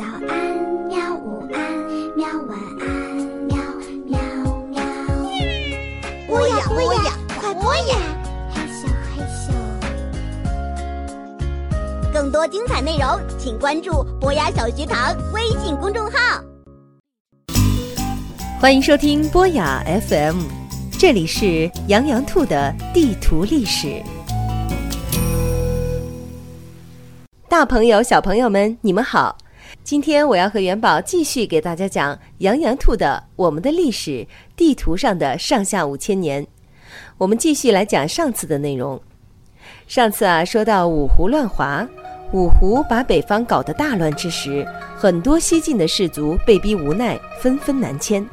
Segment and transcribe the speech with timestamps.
[0.00, 0.32] 早安，
[0.88, 1.14] 喵！
[1.14, 1.60] 午安，
[2.16, 2.26] 喵！
[2.48, 2.88] 晚安，
[3.46, 3.54] 喵
[4.06, 4.18] 喵
[4.70, 4.80] 喵。
[6.26, 7.98] 播呀播呀，快播呀！
[8.50, 9.52] 嘿咻嘿咻。
[12.14, 16.42] 更多精彩内容，请关注博雅小学堂微信公众号。
[18.58, 20.38] 欢迎收听博雅 FM，
[20.98, 24.02] 这里是羊羊兔的地图历史。
[27.50, 29.36] 大朋友、小朋友们，你们好！
[29.82, 36.44] 今天我要和元宝继续给大家讲羊羊兔的《我们的历史地图上的上下五千年》。
[37.16, 39.00] 我们继续来讲上次的内容。
[39.88, 41.86] 上次啊，说到五胡乱华，
[42.32, 44.64] 五胡把北方搞得大乱之时，
[44.96, 48.24] 很多西晋的士族被逼无奈，纷纷南迁。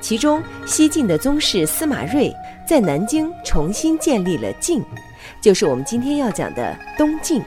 [0.00, 2.34] 其中，西晋的宗室司马睿
[2.66, 4.82] 在南京重新建立了晋，
[5.40, 7.40] 就是我们今天要讲的东晋。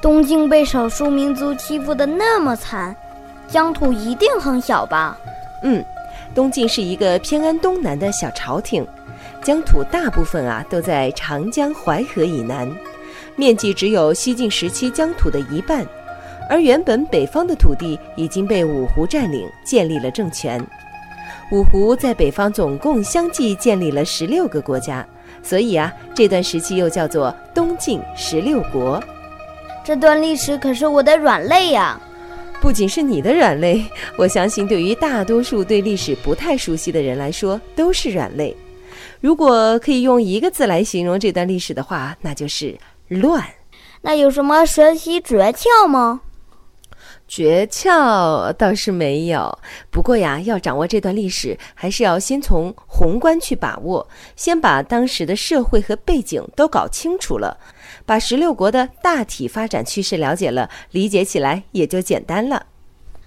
[0.00, 2.94] 东晋被少数民族欺负的那么惨，
[3.48, 5.18] 疆土一定很小吧？
[5.62, 5.84] 嗯，
[6.34, 8.86] 东晋是一个偏安东南的小朝廷，
[9.42, 12.70] 疆土大部分啊都在长江淮河以南，
[13.34, 15.84] 面积只有西晋时期疆土的一半。
[16.48, 20.64] 而原本北方的土地已经被五胡占领，建立了政权。
[21.50, 25.04] 五胡在北方总共相继建立了十六个国家，
[25.42, 29.02] 所以啊，这段时期又叫做东晋十六国。
[29.88, 31.98] 这段历史可是我的软肋呀！
[32.60, 33.82] 不仅是你的软肋，
[34.18, 38.54] 我相信对于大多数对历史不太熟悉的人来说都是软肋。
[39.22, 42.76] 如果可以用一个字来形容这段历史的话，那就是
[43.08, 43.42] 乱。
[44.02, 46.20] 那有什么学习诀窍吗？
[47.28, 49.58] 诀窍倒是没有，
[49.90, 57.58] 不过呀，要掌握这段历史，还是要先从宏观去把握，先把当时的社会和背景都搞清楚了，
[58.06, 62.64] 把十六国的大体发展趋势了解了，理解起来也就简单了。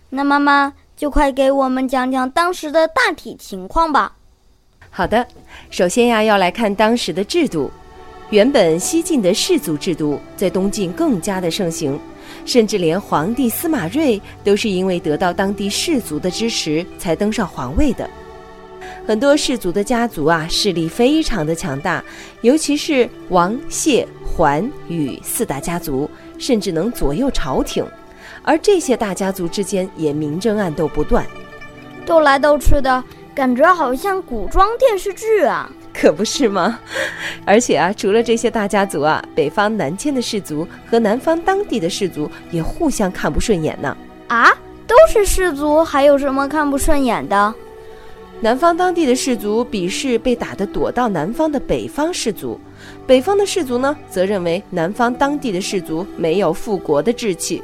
[0.10, 4.16] 那妈妈就快给我们讲讲当时的大体情况吧。
[4.90, 5.28] 好的，
[5.70, 7.72] 首先呀，要来看当时的制度。
[8.32, 12.00] 原本西晋的氏族制度在东晋更加的盛行，
[12.46, 18.10] 甚至连皇帝司马睿都是因为得到当地氏族的支持才登上皇位的。
[19.08, 22.04] 很多氏族的家族啊，势力非常的强大，
[22.42, 27.86] 尤其是王、谢、桓、宇四大家族，甚至能左右朝廷。
[28.44, 31.26] 而这些大家族之间也明争暗斗不断，
[32.06, 33.04] 斗来斗去的
[33.42, 35.68] 感觉好像古装电视剧啊。
[35.92, 36.80] 可不是吗？
[37.44, 43.98] 而且啊，除了这些大家族啊，北方南迁的氏族和南方当地的氏族也互相看不顺眼呢。
[44.28, 47.52] 啊，都是氏族，还有什么看不顺眼的？
[48.42, 52.60] 南方当地的氏族鄙视被打得躲到南方的北方氏族，
[53.08, 57.64] 北方的氏族呢，则认为南方当地的氏族没有复国的志气。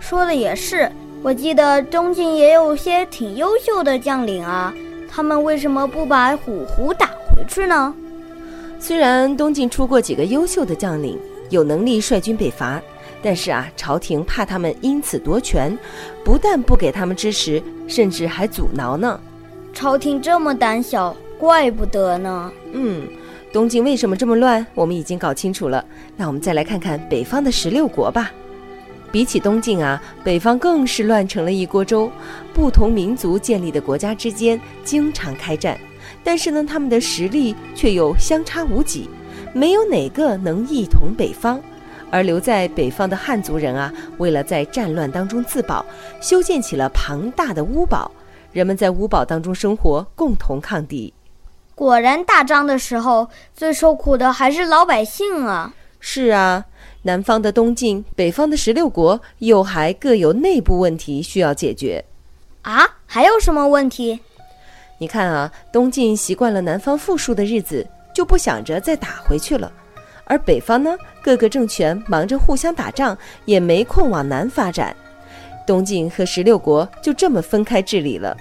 [0.00, 0.90] 说的也是，
[1.22, 4.74] 我记得东晋也有些挺优秀的将领啊。
[5.08, 7.94] 他们为什么不把虎胡打回去呢？
[8.80, 11.16] 虽然东晋出过几个优秀的将领，
[11.50, 12.82] 有能力率军北伐，
[13.22, 15.78] 但是啊，朝廷怕他们因此夺权，
[16.24, 19.20] 不但不给他们支持，甚至还阻挠呢。
[19.72, 22.50] 朝廷这么胆小，怪不得呢。
[22.72, 23.06] 嗯，
[23.52, 24.66] 东晋为什么这么乱？
[24.74, 25.84] 我们已经搞清楚了。
[26.16, 28.32] 那我们再来看看北方的十六国吧。
[29.12, 32.10] 比起东晋啊，北方更是乱成了一锅粥。
[32.54, 35.78] 不同民族建立的国家之间经常开战，
[36.24, 39.08] 但是呢，他们的实力却又相差无几，
[39.52, 41.60] 没有哪个能一统北方。
[42.10, 45.82] 而留在北方的汉族人啊，为了在战乱当中自保，
[46.20, 48.10] 修建起了庞大的屋堡，
[48.52, 51.12] 人们在屋堡当中生活，共同抗敌。
[51.74, 55.72] 果然，大张的时候最受苦的还是老百姓啊！
[56.00, 56.66] 是啊。
[57.04, 62.04] 南方的东晋，北方的十六国，又还各有内部问题需要解决，
[62.62, 62.88] 啊？
[63.06, 64.20] 还有什么问题？
[64.98, 69.68] 你看啊，东晋习惯了南方富庶的日子，就不想着再打回去了；
[70.24, 74.94] 而北方呢，各个政权忙着互相打仗，也没空往南发展，
[75.66, 78.36] 东晋和十六国就这么分开治理了。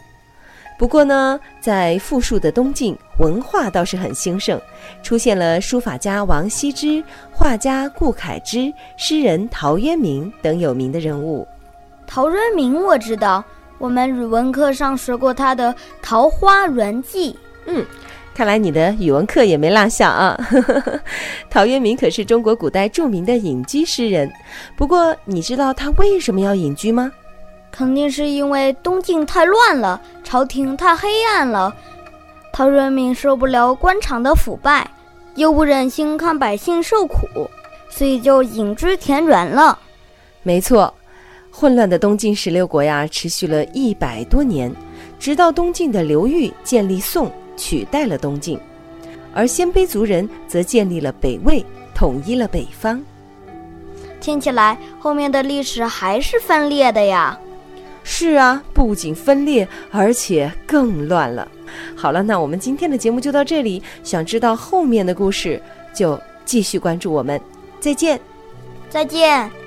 [0.82, 4.60] 不过呢，在富庶的东晋，文化倒是很兴盛，
[5.04, 11.48] 出现了书法家王羲之、画家顾恺之、诗人陶渊明等有名的人物。
[12.08, 13.46] 陶渊明我知道，
[13.78, 17.34] 我们语文课上学过他的《桃花源记》。
[17.68, 17.86] 嗯，
[18.34, 20.36] 看来你的语文课也没落下啊。
[21.48, 24.28] 陶渊明可是中国古代著名的隐居诗人。
[24.76, 27.12] 不过，你知道他为什么要隐居吗？
[27.72, 31.74] 肯定是因为东晋太乱了，朝廷太黑暗了。
[32.52, 34.90] 陶渊明受不了官场的腐败，
[35.36, 37.50] 又不忍心看百姓受苦，
[37.90, 39.80] 所以就隐居田园了。
[40.44, 40.94] 没错，
[41.50, 44.74] 混乱的东晋十六国呀，持续了一百多年，
[45.18, 48.60] 直到东晋的刘裕建立宋，取代了东晋，
[49.34, 51.66] 而鲜卑族人则建立了北魏，
[51.96, 53.02] 统一了北方。
[54.20, 57.40] 听起来后面的历史还是分裂的呀。
[58.04, 61.48] 是啊，不仅分裂，而且更乱了。
[61.96, 63.82] 好了，那我们今天的节目就到这里。
[64.04, 65.62] 想知道后面的故事，
[65.94, 67.40] 就继续关注我们。
[67.80, 68.20] 再见。
[68.90, 69.61] 再见。